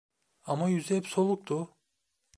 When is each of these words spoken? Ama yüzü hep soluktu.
Ama 0.43 0.69
yüzü 0.69 0.95
hep 0.95 1.07
soluktu. 1.07 1.75